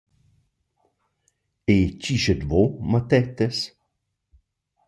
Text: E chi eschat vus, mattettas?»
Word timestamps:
E 1.75 1.77
chi 2.01 2.13
eschat 2.17 2.41
vus, 2.49 2.73
mattettas?» 2.91 3.57